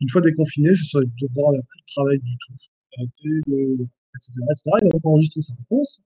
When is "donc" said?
4.90-5.04